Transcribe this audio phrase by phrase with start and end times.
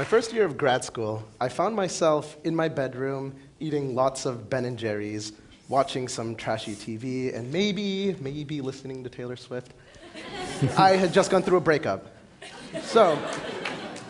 [0.00, 4.48] My first year of grad school, I found myself in my bedroom eating lots of
[4.48, 5.34] Ben and Jerry's,
[5.68, 9.74] watching some trashy TV, and maybe, maybe listening to Taylor Swift.
[10.78, 12.06] I had just gone through a breakup.
[12.80, 13.14] So,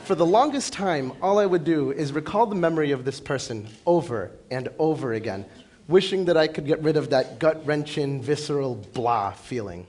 [0.04, 3.66] for the longest time, all I would do is recall the memory of this person
[3.84, 5.44] over and over again,
[5.88, 9.88] wishing that I could get rid of that gut wrenching, visceral blah feeling.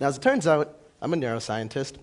[0.00, 1.96] Now, as it turns out, I'm a neuroscientist,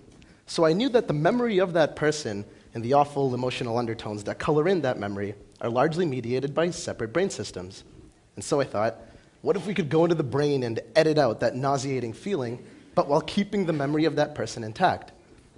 [0.45, 4.39] so I knew that the memory of that person and the awful emotional undertones that
[4.39, 7.84] color in that memory are largely mediated by separate brain systems.
[8.35, 8.97] And so I thought,
[9.41, 12.63] what if we could go into the brain and edit out that nauseating feeling,
[12.95, 15.11] but while keeping the memory of that person intact?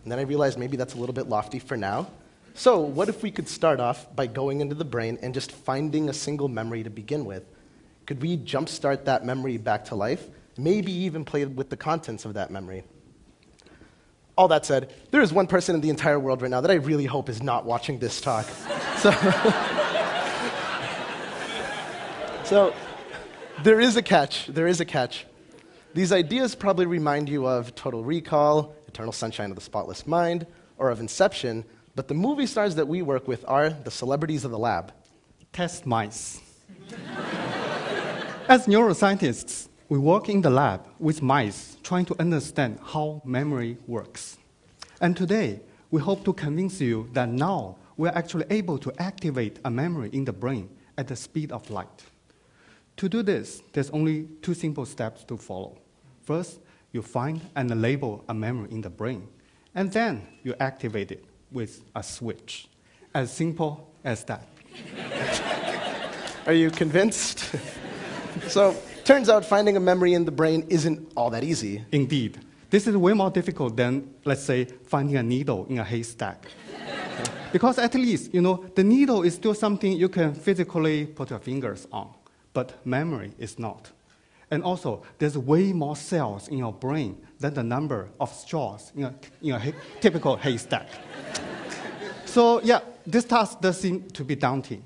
[0.04, 2.08] And then I realized maybe that's a little bit lofty for now.
[2.56, 6.10] So, what if we could start off by going into the brain and just finding
[6.10, 7.44] a single memory to begin with?
[8.06, 10.28] Could we jumpstart that memory back to life?
[10.58, 12.84] Maybe even play with the contents of that memory.
[14.36, 16.76] All that said, there is one person in the entire world right now that I
[16.76, 18.46] really hope is not watching this talk.
[18.98, 19.12] so,
[22.44, 22.74] so,
[23.62, 24.48] there is a catch.
[24.48, 25.28] There is a catch.
[25.94, 30.48] These ideas probably remind you of Total Recall, Eternal Sunshine of the Spotless Mind,
[30.80, 31.64] or of Inception,
[31.96, 34.92] but the movie stars that we work with are the celebrities of the lab.
[35.52, 36.42] Test mice.
[38.50, 44.38] As neuroscientists, we work in the lab with mice trying to understand how memory works.
[45.02, 45.60] And today,
[45.92, 50.26] we hope to convince you that now we're actually able to activate a memory in
[50.26, 52.04] the brain at the speed of light.
[52.98, 55.78] To do this, there's only two simple steps to follow.
[56.24, 56.60] First,
[56.92, 59.28] you find and label a memory in the brain,
[59.76, 62.68] and then you activate it with a switch.
[63.14, 64.48] As simple as that.
[66.46, 67.56] Are you convinced?
[68.48, 71.84] so, turns out finding a memory in the brain isn't all that easy.
[71.92, 72.40] Indeed.
[72.70, 76.46] This is way more difficult than, let's say, finding a needle in a haystack.
[77.52, 81.40] because at least, you know, the needle is still something you can physically put your
[81.40, 82.10] fingers on,
[82.54, 83.92] but memory is not.
[84.50, 89.04] And also, there's way more cells in your brain than the number of straws in
[89.04, 90.88] a, in a typical haystack.
[92.26, 94.84] so, yeah, this task does seem to be daunting.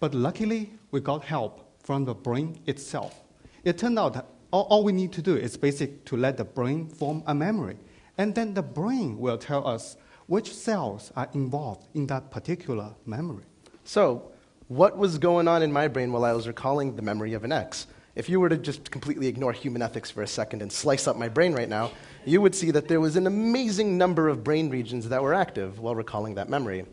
[0.00, 3.20] But luckily, we got help from the brain itself.
[3.64, 6.44] It turned out that all, all we need to do is basic to let the
[6.44, 7.76] brain form a memory.
[8.16, 9.96] And then the brain will tell us
[10.26, 13.44] which cells are involved in that particular memory.
[13.84, 14.30] So,
[14.68, 17.52] what was going on in my brain while I was recalling the memory of an
[17.52, 17.86] ex?
[18.14, 21.16] If you were to just completely ignore human ethics for a second and slice up
[21.16, 21.92] my brain right now,
[22.26, 25.78] you would see that there was an amazing number of brain regions that were active
[25.78, 26.84] while recalling that memory.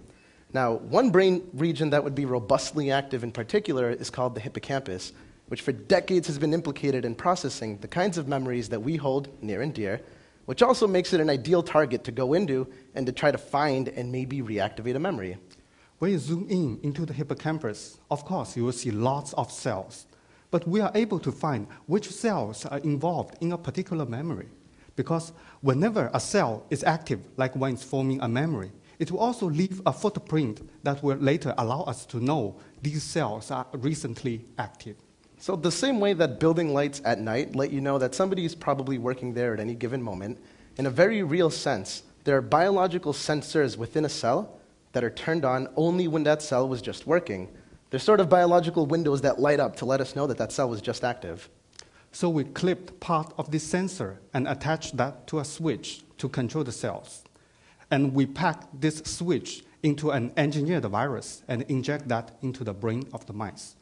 [0.53, 5.11] Now, one brain region that would be robustly active in particular is called the hippocampus,
[5.47, 9.29] which for decades has been implicated in processing the kinds of memories that we hold
[9.43, 10.01] near and dear,
[10.45, 13.89] which also makes it an ideal target to go into and to try to find
[13.89, 15.37] and maybe reactivate a memory.
[15.99, 20.07] When you zoom in into the hippocampus, of course, you will see lots of cells
[20.55, 24.47] but we are able to find which cells are involved in a particular memory.
[24.95, 29.49] Because whenever a cell is active, like when it's forming a memory, it will also
[29.49, 34.95] leave a footprint that will later allow us to know these cells are recently active.
[35.37, 38.55] So, the same way that building lights at night let you know that somebody is
[38.55, 40.39] probably working there at any given moment,
[40.77, 44.59] in a very real sense, there are biological sensors within a cell
[44.93, 47.49] that are turned on only when that cell was just working.
[47.89, 50.69] They're sort of biological windows that light up to let us know that that cell
[50.69, 51.49] was just active.
[52.11, 56.63] So we clipped part of this sensor and attached that to a switch to control
[56.63, 57.23] the cells.
[57.91, 63.03] And we packed this switch into an engineered virus and inject that into the brain
[63.13, 63.75] of the mice.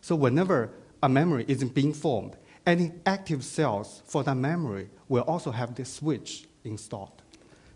[0.00, 0.70] So whenever
[1.02, 5.92] a memory is being formed, any active cells for that memory will also have this
[5.92, 7.22] switch installed.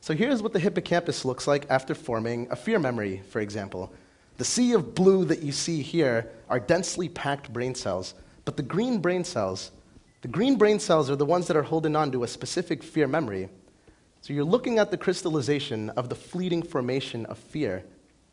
[0.01, 3.93] So here's what the hippocampus looks like after forming a fear memory, for example.
[4.37, 8.63] The sea of blue that you see here are densely packed brain cells, but the
[8.63, 9.71] green brain cells,
[10.21, 13.07] the green brain cells are the ones that are holding on to a specific fear
[13.07, 13.49] memory.
[14.21, 17.85] So you're looking at the crystallization of the fleeting formation of fear.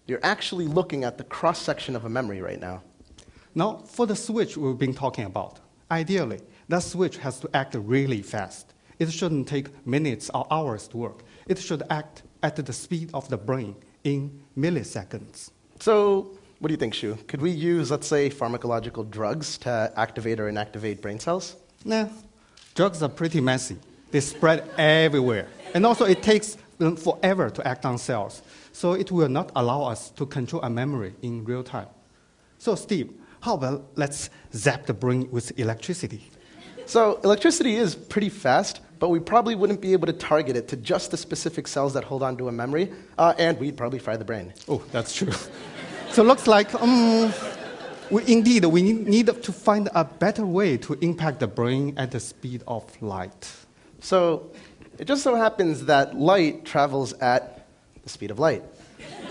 [0.07, 2.81] You're actually looking at the cross section of a memory right now.
[3.53, 5.59] Now, for the switch we've been talking about,
[5.89, 6.39] ideally,
[6.69, 8.73] that switch has to act really fast.
[8.97, 11.23] It shouldn't take minutes or hours to work.
[11.47, 15.51] It should act at the speed of the brain in milliseconds.
[15.79, 17.27] So, what do you think, Xu?
[17.27, 21.55] Could we use, let's say, pharmacological drugs to activate or inactivate brain cells?
[21.83, 22.07] Nah,
[22.75, 23.77] drugs are pretty messy.
[24.11, 25.47] They spread everywhere.
[25.73, 28.43] And also, it takes uh, forever to act on cells.
[28.71, 31.87] So, it will not allow us to control a memory in real time.
[32.59, 36.31] So, Steve, how about let's zap the brain with electricity?
[36.85, 40.75] So, electricity is pretty fast, but we probably wouldn't be able to target it to
[40.75, 44.17] just the specific cells that hold on to a memory, uh, and we'd probably fry
[44.17, 44.53] the brain.
[44.67, 45.31] Oh, that's true.
[46.11, 47.33] so it looks like um,
[48.09, 52.11] we, indeed we need, need to find a better way to impact the brain at
[52.11, 53.51] the speed of light.
[54.01, 54.51] So
[54.99, 57.67] it just so happens that light travels at
[58.03, 58.63] the speed of light.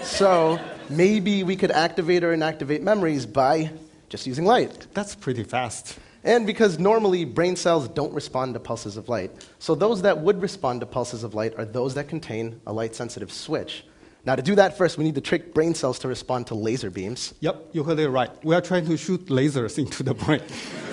[0.03, 0.59] So
[0.89, 3.71] maybe we could activate or inactivate memories by
[4.11, 4.87] just using light.
[4.93, 5.99] That's pretty fast.
[6.23, 9.31] And because normally brain cells don't respond to pulses of light.
[9.59, 12.95] So those that would respond to pulses of light are those that contain a light
[12.95, 13.85] sensitive switch.
[14.27, 16.91] Now, to do that first, we need to trick brain cells to respond to laser
[16.91, 17.33] beams.
[17.41, 18.31] Yep, you heard it right.
[18.45, 20.43] We are trying to shoot lasers into the brain.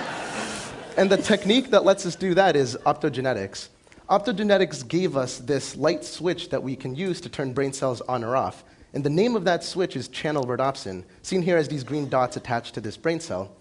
[0.98, 3.68] And the technique that lets us do that is optogenetics.
[4.10, 8.24] Optogenetics gave us this light switch that we can use to turn brain cells on
[8.24, 8.64] or off.
[8.94, 12.36] And the name of that switch is channel rhodopsin, seen here as these green dots
[12.36, 13.52] attached to this brain cell.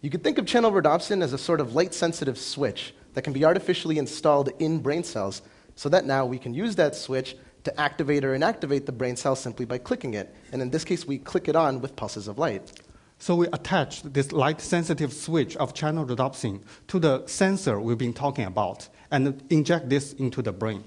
[0.00, 3.32] You could think of channel rhodopsin as a sort of light sensitive switch that can
[3.32, 5.42] be artificially installed in brain cells
[5.76, 9.36] so that now we can use that switch to activate or inactivate the brain cell
[9.36, 10.34] simply by clicking it.
[10.52, 12.72] And in this case, we click it on with pulses of light.
[13.18, 18.12] So we attach this light sensitive switch of channel rhodopsin to the sensor we've been
[18.12, 20.82] talking about and inject this into the brain.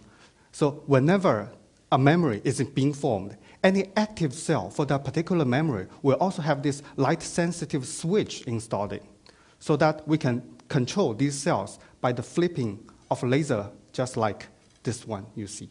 [0.51, 1.49] So whenever
[1.91, 6.62] a memory is being formed, any active cell for that particular memory will also have
[6.62, 9.01] this light sensitive switch installed in,
[9.59, 12.79] so that we can control these cells by the flipping
[13.09, 14.47] of a laser, just like
[14.83, 15.69] this one you see.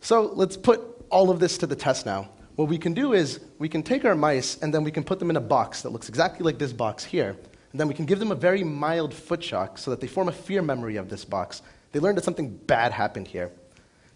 [0.00, 0.80] So let's put
[1.10, 2.30] all of this to the test now.
[2.54, 5.18] What we can do is we can take our mice and then we can put
[5.18, 7.30] them in a box that looks exactly like this box here.
[7.72, 10.28] And then we can give them a very mild foot shock so that they form
[10.28, 11.62] a fear memory of this box.
[11.90, 13.50] They learn that something bad happened here.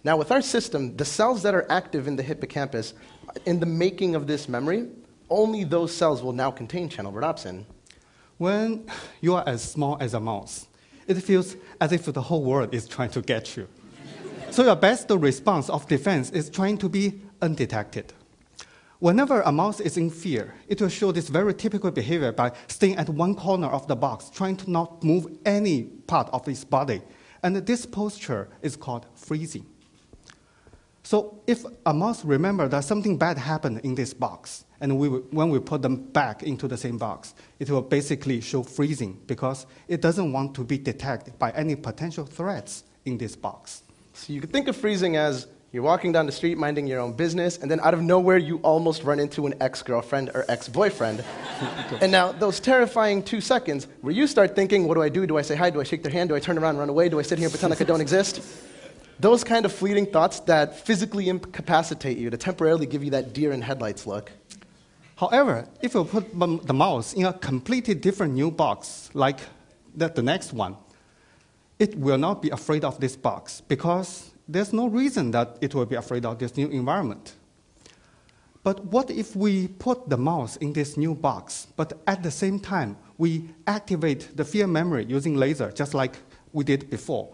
[0.05, 2.95] Now, with our system, the cells that are active in the hippocampus,
[3.47, 4.89] in the making of this memory,
[5.31, 7.65] only those cells will now contain channel rhodopsin.
[8.37, 8.87] When
[9.21, 10.67] you are as small as a mouse,
[11.07, 13.69] it feels as if the whole world is trying to get you.
[14.51, 18.13] so your best response of defense is trying to be undetected.
[18.99, 22.97] Whenever a mouse is in fear, it will show this very typical behavior by staying
[22.97, 27.03] at one corner of the box, trying to not move any part of its body.
[27.43, 29.67] And this posture is called freezing.
[31.03, 35.51] So if a mouse remembers that something bad happened in this box, and we, when
[35.51, 40.01] we put them back into the same box, it will basically show freezing because it
[40.01, 43.83] doesn't want to be detected by any potential threats in this box.
[44.13, 47.15] So you could think of freezing as you're walking down the street minding your own
[47.15, 50.69] business, and then out of nowhere, you almost run into an ex girlfriend or ex
[50.69, 51.25] boyfriend.
[52.03, 55.27] and now, those terrifying two seconds where you start thinking, what do I do?
[55.27, 55.71] Do I say hi?
[55.71, 56.29] Do I shake their hand?
[56.29, 57.09] Do I turn around and run away?
[57.09, 58.43] Do I sit here and pretend like I don't exist?
[59.23, 63.53] Those kind of fleeting thoughts that physically incapacitate you to temporarily give you that deer
[63.53, 64.33] in headlights look.
[65.15, 69.39] However, if you put the mouse in a completely different new box, like
[69.95, 70.77] the, the next one,
[71.79, 75.87] it will not be afraid of this box because there's no reason that it will
[75.87, 77.37] be afraid of this new environment.
[78.65, 82.59] But what if we put the mouse in this new box, but at the same
[82.59, 86.17] time we activate the fear memory using laser, just like
[86.53, 87.33] we did before?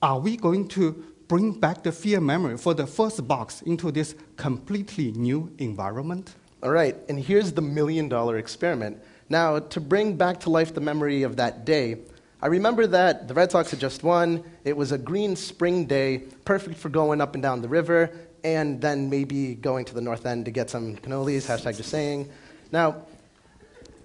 [0.00, 0.92] Are we going to
[1.26, 6.36] bring back the fear memory for the first box into this completely new environment?
[6.62, 9.02] All right, and here's the million dollar experiment.
[9.28, 11.96] Now, to bring back to life the memory of that day,
[12.40, 14.44] I remember that the Red Sox had just won.
[14.64, 18.12] It was a green spring day, perfect for going up and down the river,
[18.44, 22.30] and then maybe going to the north end to get some cannolis, hashtag just saying.
[22.70, 23.04] Now,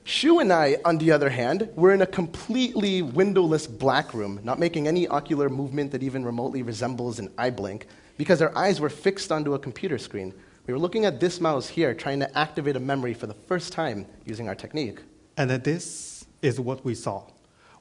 [0.06, 4.60] Xu and I, on the other hand, were in a completely windowless black room, not
[4.60, 8.90] making any ocular movement that even remotely resembles an eye blink, because our eyes were
[8.90, 10.34] fixed onto a computer screen.
[10.68, 13.72] We were looking at this mouse here, trying to activate a memory for the first
[13.72, 15.00] time using our technique.
[15.38, 17.24] And this is what we saw.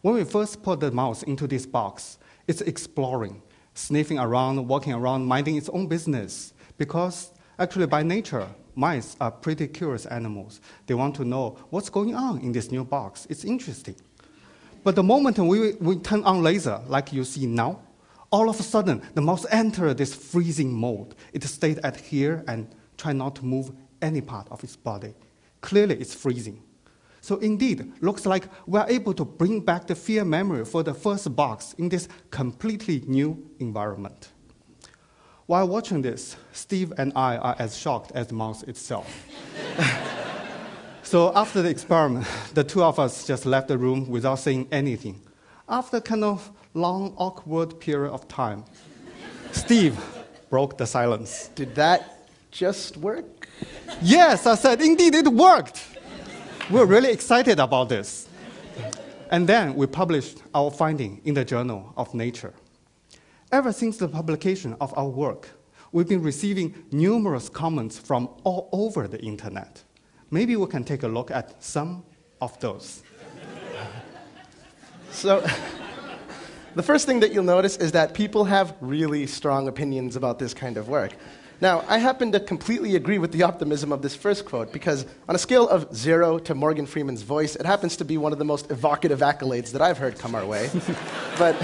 [0.03, 3.43] When we first put the mouse into this box, it's exploring,
[3.75, 9.69] sniffing around, walking around, minding its own business, because actually by nature, mice are pretty
[9.69, 10.61] curious animals.
[10.87, 13.27] They want to know what's going on in this new box.
[13.31, 13.97] It's interesting.
[14.85, 17.81] But the moment we, we turn on laser, like you see now,
[18.31, 21.15] all of a sudden the mouse entered this freezing mode.
[21.33, 25.15] It stayed at here and try not to move any part of its body.
[25.61, 26.63] Clearly, it's freezing.
[27.21, 31.35] So indeed, looks like we're able to bring back the fear memory for the first
[31.37, 34.31] box in this completely new environment.
[35.47, 39.27] While watching this, Steve and I are as shocked as the mouse itself.
[41.03, 45.21] so after the experiment, the two of us just left the room without saying anything.
[45.69, 48.65] After kind of long, awkward period of time,
[49.51, 49.99] Steve
[50.49, 51.49] broke the silence.
[51.55, 53.49] Did that just work?
[54.01, 55.83] Yes, I said, indeed, it worked.
[56.71, 58.29] We're really excited about this.
[59.31, 62.55] And then we published our finding in the Journal of Nature.
[63.53, 65.47] Ever since the publication of our work,
[65.93, 69.83] we've been receiving numerous comments from all over the internet.
[70.31, 72.05] Maybe we can take a look at some
[72.41, 73.03] of those.
[75.11, 75.47] So,
[76.75, 80.55] the first thing that you'll notice is that people have really strong opinions about this
[80.55, 81.13] kind of work.
[81.61, 85.35] Now, I happen to completely agree with the optimism of this first quote because, on
[85.35, 88.47] a scale of zero to Morgan Freeman's voice, it happens to be one of the
[88.47, 90.71] most evocative accolades that I've heard come our way.
[91.39, 91.55] but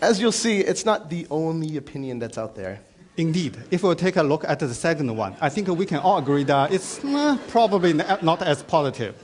[0.00, 2.80] as you'll see, it's not the only opinion that's out there.
[3.16, 6.18] Indeed, if we take a look at the second one, I think we can all
[6.18, 9.16] agree that it's eh, probably not as positive.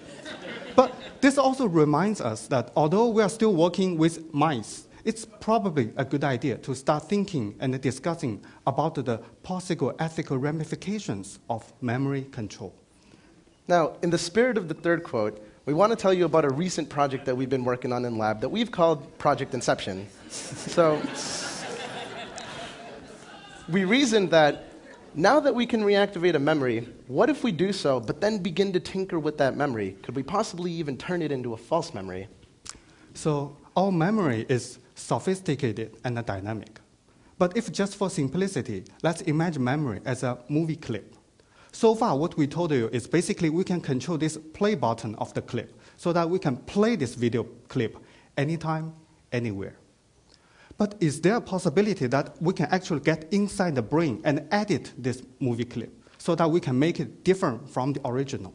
[0.75, 5.93] But this also reminds us that although we are still working with mice, it's probably
[5.97, 12.23] a good idea to start thinking and discussing about the possible ethical ramifications of memory
[12.33, 12.75] control.
[13.69, 16.51] Now, in the spirit of the third quote, we want to tell you about a
[16.51, 20.07] recent project that we've been working on in lab that we've called Project Inception.
[20.29, 21.01] so,
[23.71, 24.67] we reasoned that
[25.15, 28.73] now that we can reactivate a memory, what if we do so, but then begin
[28.75, 29.97] to tinker with that memory?
[30.03, 32.29] Could we possibly even turn it into a false memory?
[33.15, 36.79] So, our memory is sophisticated and dynamic.
[37.39, 41.15] But if just for simplicity, let's imagine memory as a movie clip.
[41.75, 45.35] So far, what we told you is basically we can control this play button of
[45.35, 47.99] the clip so that we can play this video clip
[48.37, 48.95] anytime,
[49.33, 49.75] anywhere.
[50.79, 54.93] But is there a possibility that we can actually get inside the brain and edit
[54.97, 58.55] this movie clip so that we can make it different from the original?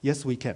[0.00, 0.54] Yes, we can.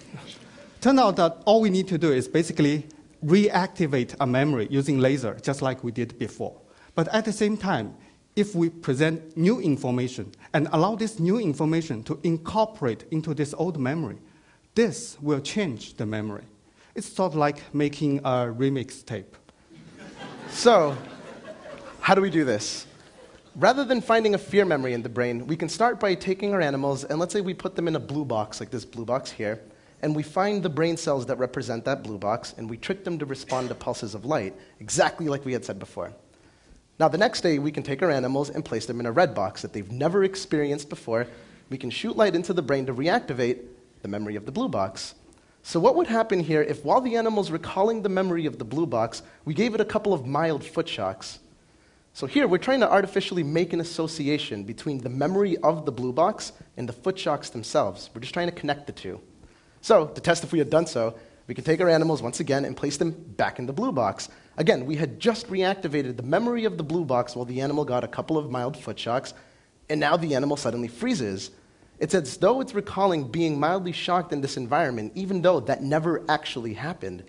[0.80, 2.86] Turn out that all we need to do is basically
[3.22, 6.58] reactivate a memory using laser, just like we did before.
[6.94, 7.94] But at the same time,
[8.36, 13.78] if we present new information and allow this new information to incorporate into this old
[13.78, 14.18] memory,
[14.74, 16.44] this will change the memory.
[16.94, 19.36] It's sort of like making a remix tape.
[20.50, 20.96] So,
[22.00, 22.86] how do we do this?
[23.56, 26.60] Rather than finding a fear memory in the brain, we can start by taking our
[26.60, 29.30] animals and let's say we put them in a blue box, like this blue box
[29.30, 29.60] here,
[30.02, 33.18] and we find the brain cells that represent that blue box, and we trick them
[33.18, 36.12] to respond to pulses of light, exactly like we had said before.
[37.00, 39.34] Now, the next day, we can take our animals and place them in a red
[39.34, 41.26] box that they've never experienced before.
[41.70, 43.60] We can shoot light into the brain to reactivate
[44.02, 45.14] the memory of the blue box.
[45.62, 48.84] So, what would happen here if, while the animal's recalling the memory of the blue
[48.84, 51.38] box, we gave it a couple of mild foot shocks?
[52.12, 56.12] So, here we're trying to artificially make an association between the memory of the blue
[56.12, 58.10] box and the foot shocks themselves.
[58.14, 59.22] We're just trying to connect the two.
[59.80, 61.14] So, to test if we had done so,
[61.46, 64.28] we can take our animals once again and place them back in the blue box.
[64.60, 68.04] Again, we had just reactivated the memory of the blue box while the animal got
[68.04, 69.32] a couple of mild foot shocks,
[69.88, 71.50] and now the animal suddenly freezes.
[71.98, 76.22] It's as though it's recalling being mildly shocked in this environment, even though that never
[76.28, 77.24] actually happened.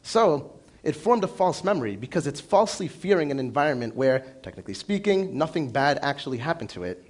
[0.00, 5.36] So, it formed a false memory because it's falsely fearing an environment where, technically speaking,
[5.36, 7.04] nothing bad actually happened to it.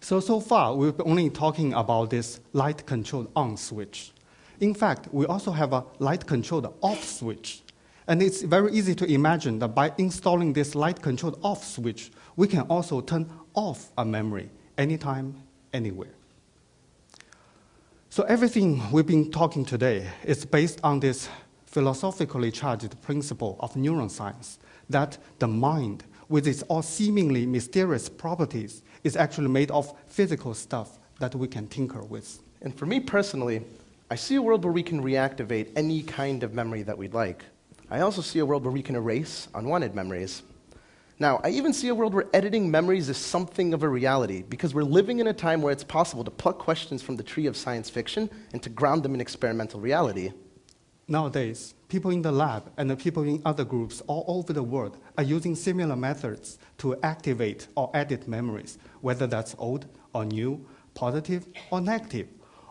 [0.00, 4.12] So, so far, we've been only talking about this light controlled on switch.
[4.58, 7.63] In fact, we also have a light controlled off switch.
[8.06, 12.46] And it's very easy to imagine that by installing this light controlled off switch, we
[12.46, 15.42] can also turn off a memory anytime,
[15.72, 16.12] anywhere.
[18.10, 21.28] So, everything we've been talking today is based on this
[21.66, 24.58] philosophically charged principle of neuroscience
[24.88, 30.98] that the mind, with its all seemingly mysterious properties, is actually made of physical stuff
[31.18, 32.40] that we can tinker with.
[32.62, 33.62] And for me personally,
[34.10, 37.44] I see a world where we can reactivate any kind of memory that we'd like.
[37.94, 40.42] I also see a world where we can erase unwanted memories.
[41.20, 44.74] Now, I even see a world where editing memories is something of a reality because
[44.74, 47.56] we're living in a time where it's possible to pluck questions from the tree of
[47.56, 50.32] science fiction and to ground them in experimental reality.
[51.06, 54.98] Nowadays, people in the lab and the people in other groups all over the world
[55.16, 61.46] are using similar methods to activate or edit memories, whether that's old or new, positive
[61.70, 62.26] or negative,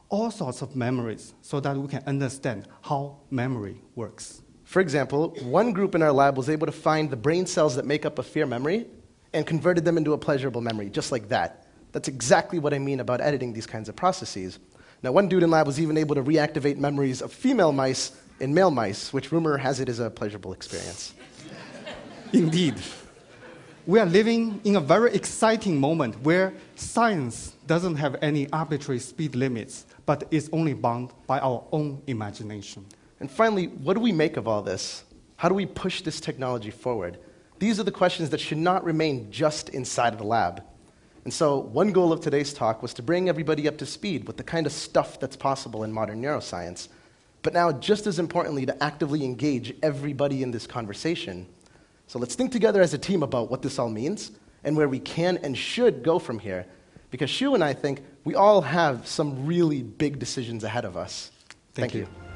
[0.09, 4.42] all sorts of memories so that we can understand how memory works.
[4.73, 7.85] For example, one group in our lab was able to find the brain cells that
[7.85, 8.87] make up a fear memory
[9.31, 11.67] and converted them into a pleasurable memory, just like that.
[11.91, 14.57] That's exactly what I mean about editing these kinds of processes.
[15.03, 18.51] Now, one dude in lab was even able to reactivate memories of female mice in
[18.51, 21.13] male mice, which rumor has it is a pleasurable experience.
[22.33, 22.73] Indeed.
[23.85, 29.35] We are living in a very exciting moment where science doesn't have any arbitrary speed
[29.35, 32.87] limits, but is only bound by our own imagination.
[33.23, 35.05] And finally, what do we make of all this?
[35.37, 37.19] How do we push this technology forward?
[37.57, 40.61] These are the questions that should not remain just inside of the lab.
[41.23, 44.35] And so, one goal of today's talk was to bring everybody up to speed with
[44.35, 46.89] the kind of stuff that's possible in modern neuroscience.
[47.43, 51.47] But now, just as importantly, to actively engage everybody in this conversation.
[52.07, 54.31] So, let's think together as a team about what this all means
[54.65, 56.65] and where we can and should go from here.
[57.09, 61.31] Because Xu and I think we all have some really big decisions ahead of us.
[61.73, 62.01] Thank, Thank you.
[62.01, 62.32] you.